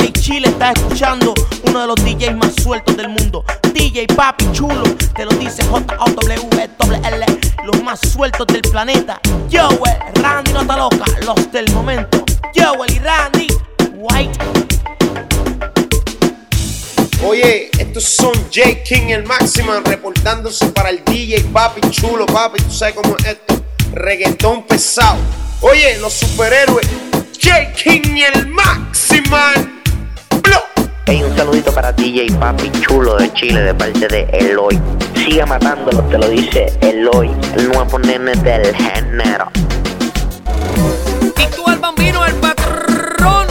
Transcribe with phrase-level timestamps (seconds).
[0.00, 3.44] DJ Chile está escuchando uno de los DJs más sueltos del mundo.
[3.74, 4.82] DJ Papi Chulo,
[5.14, 7.26] te lo dice J-O-W-L,
[7.64, 9.20] los más sueltos del planeta.
[9.52, 12.24] Joel, Randy no está loca, los del momento.
[12.54, 13.46] Joel y Randy,
[13.92, 14.38] White.
[17.26, 22.62] Oye, estos son J King y el Maximan reportándose para el DJ Papi Chulo, papi.
[22.62, 23.62] Tú sabes cómo es esto.
[23.92, 25.18] Reggaetón pesado.
[25.60, 26.88] Oye, los superhéroes.
[27.38, 29.79] J King y el Maximan.
[31.12, 34.80] Hey, un saludito para DJ Papi Chulo de Chile de parte de Eloy.
[35.16, 39.50] Siga matándolo, te lo dice Eloy, el nuevo nene del género.
[41.36, 43.48] Y tú al bambino, el patrón.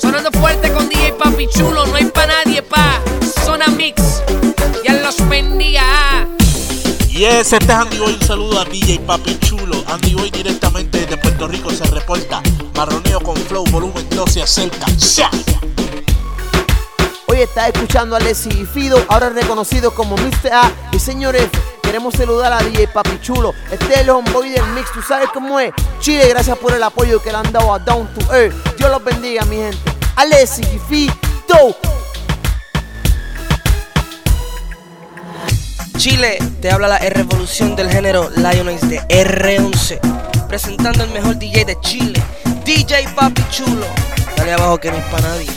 [0.00, 2.98] Sonando fuerte con DJ Papi Chulo, no hay pa' nadie, pa.
[3.44, 4.22] Zona Mix.
[4.82, 6.26] Ya los bendiga.
[7.10, 8.14] Yes, este es Andy Boy.
[8.14, 9.84] Un saludo a DJ Papi Chulo.
[9.88, 12.40] Andy Boy directamente desde Puerto Rico se reporta.
[12.74, 14.86] Marroneo con Flow, volumen 2 se acerca.
[14.96, 15.28] ¡Ya!
[17.34, 20.52] Hoy está escuchando a Leslie Fido, ahora reconocido como Mr.
[20.52, 20.70] A.
[20.92, 21.48] Y señores,
[21.82, 23.52] queremos saludar a DJ Papi Chulo.
[23.72, 25.72] Este es el homeboy del mix, tú sabes cómo es.
[25.98, 28.54] Chile, gracias por el apoyo que le han dado a Down to Earth.
[28.76, 29.78] Dios los bendiga, mi gente.
[30.14, 31.76] A Leslie y Fido.
[35.96, 41.80] Chile, te habla la revolución del género Lionice de R11, presentando el mejor DJ de
[41.80, 42.22] Chile,
[42.64, 43.86] DJ Papi Chulo.
[44.36, 45.50] Dale abajo que no es para nadie.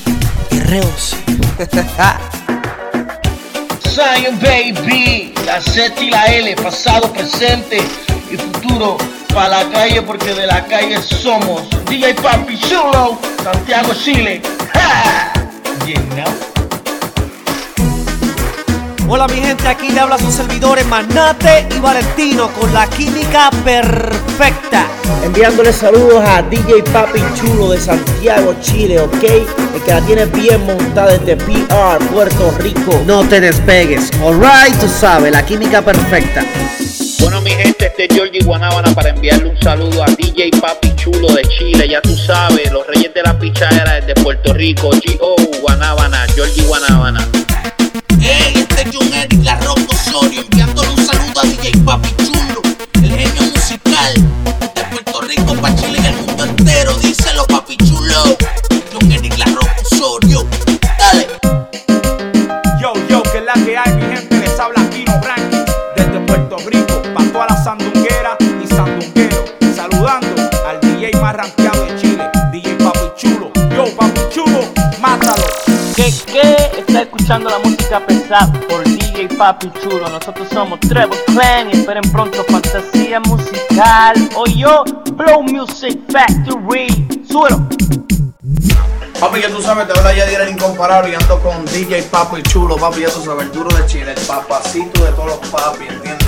[0.49, 1.36] R11.
[3.89, 7.79] Zion Baby, la Z y la L, pasado, presente
[8.31, 8.95] y futuro,
[9.33, 11.67] para la calle porque de la calle somos.
[11.89, 14.39] DJ Papi Chulo, Santiago, Chile.
[14.73, 15.33] ¡Ja!
[19.09, 24.85] Hola mi gente, aquí le habla sus servidores Manate y Valentino con la química perfecta.
[25.23, 29.23] Enviándole saludos a DJ Papi Chulo de Santiago, Chile, ¿ok?
[29.23, 33.01] El que la tiene bien montada desde PR, Puerto Rico.
[33.05, 36.43] No te despegues, alright, tú sabes, la química perfecta.
[37.21, 41.29] Bueno, mi gente, este es Georgie Guanábana para enviarle un saludo a DJ Papi Chulo
[41.29, 41.87] de Chile.
[41.87, 44.89] Ya tú sabes, los reyes de la pichadera desde Puerto Rico.
[44.89, 45.35] G.O.
[45.61, 47.25] Guanábana, Georgie Guanábana.
[50.23, 52.61] Enviándole un saludo a DJ Papi Chulo,
[52.95, 54.13] el genio musical
[54.73, 56.93] de Puerto Rico para Chile y el mundo entero.
[56.95, 58.35] Díselo, Papi Chulo.
[58.91, 60.43] John Eric La Roca Osorio.
[60.97, 61.27] Dale.
[62.81, 65.57] Yo, yo, que es la que hay, mi gente, les habla Kino Branqui
[65.95, 69.45] desde Puerto Rico, para toda la sandunguera y sandunguero,
[69.75, 73.51] saludando al DJ más rankeado de Chile, DJ Papi Chulo.
[73.75, 74.16] Yo, Papi.
[75.97, 76.55] ¿Qué, qué?
[76.77, 80.07] Está escuchando la música pesada por DJ Papi Chulo.
[80.07, 84.13] Nosotros somos Trevor Clan y esperen pronto fantasía musical.
[84.35, 84.83] O yo,
[85.17, 86.87] Flow Music Factory.
[87.27, 87.67] Súbelo.
[89.19, 92.77] Papi, ya tú sabes, te habla Yadir el incomparable y ando con DJ Papi Chulo,
[92.77, 96.26] papi, ya tú sabes, el duro de Chile, el papacito de todos los papi, ¿entiendes?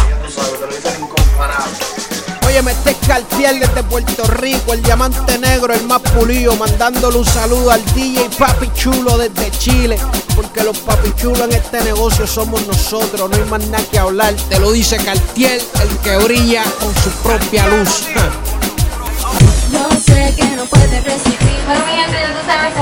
[2.49, 7.25] Oye, me este Cartier desde Puerto Rico, el diamante negro, el más pulido, mandándole un
[7.25, 9.99] saludo al DJ Papi Chulo desde Chile,
[10.35, 14.33] porque los papi chulos en este negocio somos nosotros, no hay más nada que hablar.
[14.49, 18.07] Te lo dice Cartier, el que brilla con su propia luz.
[19.71, 21.59] No sé que no puedes resistir.
[21.67, 22.73] Bueno, mi gente, tú sabes,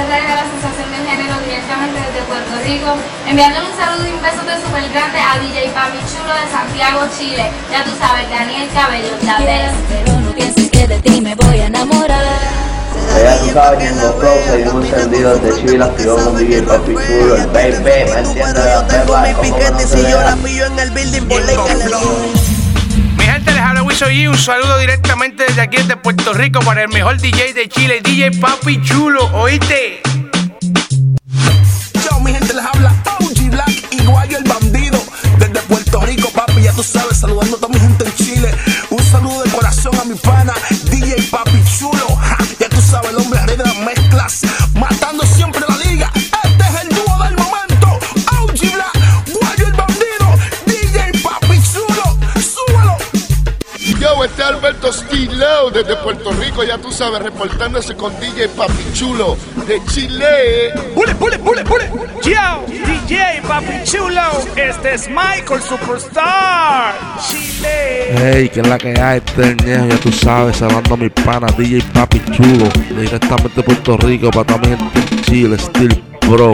[2.67, 2.97] Rico.
[3.25, 7.07] Enviándole un saludo y un beso de súper grande a DJ Papi Chulo de Santiago,
[7.17, 7.50] Chile.
[7.72, 9.72] Ya tú sabes, Daniel Cabello, la vez.
[9.88, 12.25] Pero no pienses que de ti me voy a enamorar.
[13.23, 16.91] Ya tú sabes que en los flows seguimos encendidos de Chile, activó con DJ Papi
[16.91, 20.35] Chulo, el baby, me enciende la perla, como que no se vea.
[23.17, 24.29] Mi gente, les habla Wiso G.
[24.29, 28.31] Un saludo directamente desde aquí, desde Puerto Rico, para el mejor DJ de Chile, DJ
[28.31, 29.25] Papi Chulo.
[29.33, 30.01] ¿Oíste?
[55.77, 59.38] Desde Puerto Rico, ya tú sabes, reportándose con DJ Papi Chulo
[59.68, 60.74] de Chile.
[60.95, 61.88] ¡Pule, pule, pule, pule!
[62.24, 64.21] Yo, DJ Papi Chulo,
[64.56, 66.95] este es Michael Superstar.
[67.29, 68.07] Chile.
[68.09, 71.09] Hey, que es la que hay, este es Ñejo, ya tú sabes, saludando a mi
[71.09, 72.69] pana DJ Papi Chulo,
[73.00, 76.53] directamente de Puerto Rico, para toda mi gente en Chile, Steel Bro.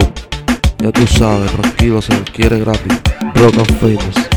[0.80, 2.92] Ya tú sabes, tranquilo, se quiere gratis.
[3.32, 4.33] Broken Famous.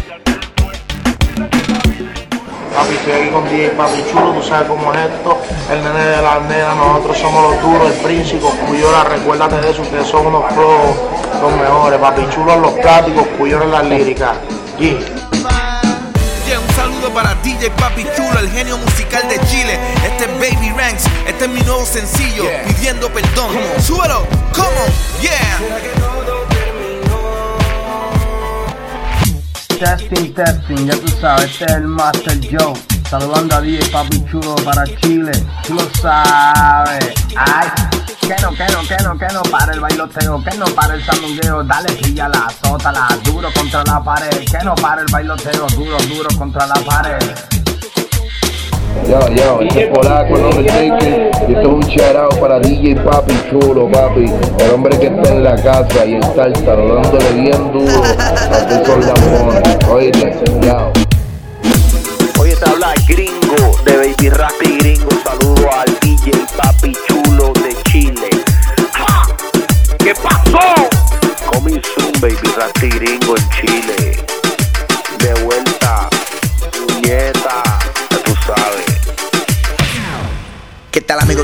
[2.77, 5.41] Papi, estoy aquí con DJ Papi Chulo, tú sabes cómo es esto.
[5.71, 9.81] El nene de las nenas, nosotros somos los duros, el príncipe, Cuyola, recuérdate de eso,
[9.81, 10.95] ustedes son unos flojos,
[11.41, 11.99] los mejores.
[11.99, 14.37] Papi Chulo en los plásticos, Cuyola en las líricas.
[14.77, 14.99] Yeah.
[16.45, 19.79] Yeah, un saludo para DJ Papi Chulo, el genio musical de Chile.
[20.05, 23.57] Este es Baby Ranks, este es mi nuevo sencillo, pidiendo perdón.
[23.81, 26.46] Súbelo, come on, yeah.
[29.79, 32.73] Testing, testing, ya tú sabes, este es el Master Joe.
[33.07, 35.31] Saludando a DJ Papi Chulo para Chile.
[35.67, 37.13] Tú lo sabes.
[37.35, 37.67] Ay,
[38.19, 41.05] que no, que no, que no, que no para el bailoteo, que no para el
[41.05, 41.63] sandungueo.
[41.63, 44.45] Dale, píllala, azótala, duro contra la pared.
[44.49, 47.56] Que no para el bailoteo, duro, duro contra la pared.
[49.05, 51.31] Yo, yo, este es polaco, el hombre Taker.
[51.47, 54.25] Y esto es un shout para DJ Papi Chulo, papi.
[54.59, 59.77] El hombre que está en la casa y está dándole bien duro a son lambones.
[59.89, 60.91] Oíste, ya.
[62.39, 65.09] Oye, te habla gringo de Baby Rasty Gringo.
[65.23, 65.46] Saludo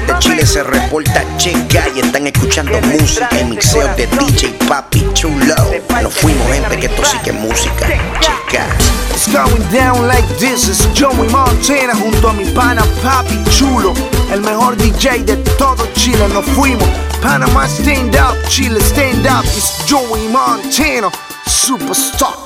[0.03, 0.45] ¿Qué tal amigos de Chile?
[0.45, 5.55] Se reporta Checa y están escuchando música y mixeos de DJ Papi Chulo.
[6.01, 7.87] Nos fuimos gente que esto sí que es música.
[8.19, 8.67] Checa.
[9.11, 13.93] It's going down like this, es Joey Montana junto a mi pana Papi Chulo,
[14.31, 16.87] el mejor DJ de todo Chile, nos fuimos.
[17.21, 21.09] Panama stand up, Chile stand up, it's Joey Montana,
[21.45, 22.42] superstar.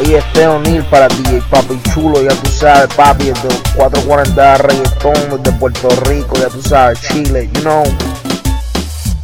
[0.00, 5.42] Oye, este O'Neill para DJ Papi Chulo, ya tú sabes, papi, desde los 440 reggaetón,
[5.42, 7.82] desde Puerto Rico, ya tú sabes, Chile, you know.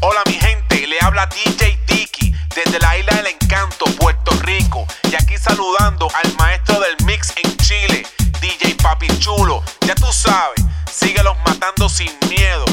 [0.00, 4.84] Hola mi gente, le habla DJ Tiki desde la isla del encanto, Puerto Rico.
[5.10, 8.04] Y aquí saludando al maestro del mix en Chile,
[8.40, 9.62] DJ Papi Chulo.
[9.86, 10.60] Ya tú sabes,
[10.90, 12.64] síguelos matando sin miedo.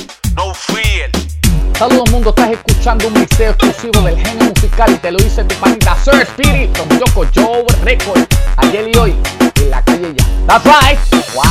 [1.82, 5.56] Saludos mundo, estás escuchando un mixeo exclusivo del genio musical y te lo dice tu
[5.56, 8.22] panita Sir Spirit con Yoko Joe Record.
[8.58, 9.16] Ayer y hoy
[9.56, 10.24] en la calle ya.
[10.46, 11.00] That's right.
[11.34, 11.44] Wow.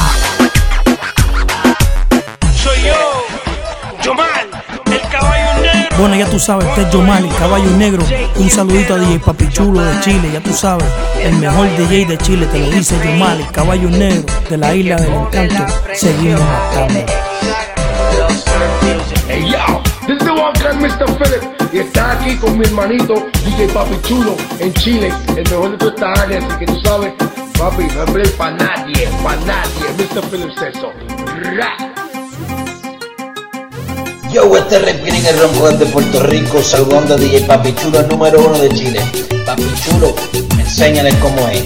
[2.54, 2.94] Soy yo,
[4.04, 4.46] Yomal,
[4.92, 5.96] el caballo negro.
[5.98, 8.04] Bueno, ya tú sabes, este es Yomali, caballo negro.
[8.36, 10.86] Un saludito a DJ Papi Chulo de Chile, ya tú sabes.
[11.20, 15.12] El mejor DJ de Chile, te lo dice Yomali, caballo negro de la isla del
[15.12, 15.66] encanto.
[15.92, 17.00] Seguimos matando.
[19.28, 21.06] Hey yo, one called Mr.
[21.18, 23.14] Philip y está aquí con mi hermanito
[23.44, 27.12] DJ Papi Chulo en Chile, el mejor de toda esta área, así que tú sabes,
[27.58, 30.24] papi, no break para nadie, para nadie, Mr.
[30.30, 30.92] Phillips eso.
[31.56, 31.76] Ra.
[34.32, 38.58] Yo, este es el Ronco desde Puerto Rico, saludando a DJ Papi Chulo, número uno
[38.58, 39.00] de Chile.
[39.44, 40.14] Papi Chulo,
[40.58, 41.64] enséñale cómo es.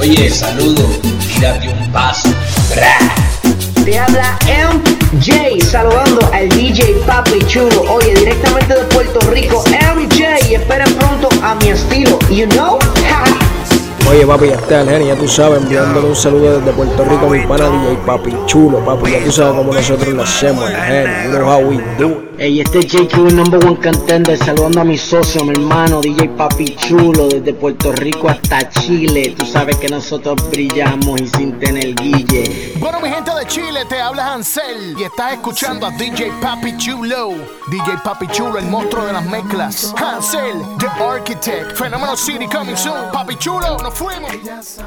[0.00, 0.88] Oye, saludo,
[1.34, 2.28] tírate un paso.
[3.86, 7.82] Te habla MJ saludando al DJ Papi Chulo.
[7.82, 9.62] Oye, directamente de Puerto Rico,
[9.94, 10.56] MJ.
[10.56, 12.18] Esperen pronto a mi estilo.
[12.28, 12.80] You know?
[14.08, 17.26] Oye, papi, ya está el genio, ya tú sabes, enviándole un saludo desde Puerto Rico
[17.26, 20.76] a mi pana DJ Papi Chulo, papi, ya tú sabes cómo nosotros lo hacemos, el
[20.76, 22.26] genio, you know how we do.
[22.38, 26.28] Ey, este es JQ, el number one contender, saludando a mi socio, mi hermano DJ
[26.36, 29.34] Papi Chulo, desde Puerto Rico hasta Chile.
[29.38, 32.74] Tú sabes que nosotros brillamos y sin tener guille.
[32.76, 37.30] Bueno, mi gente de Chile, te habla Hansel y estás escuchando a DJ Papi Chulo.
[37.68, 39.94] DJ Papi Chulo, el monstruo de las mezclas.
[39.96, 43.10] Hansel, The Architect, Fenómeno City coming soon.
[43.14, 44.78] Papi Chulo, fuimos.